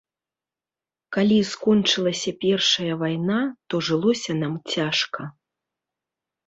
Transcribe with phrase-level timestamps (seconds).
[1.17, 5.33] Калі скончылася першая вайна, то жылося нам цяжка.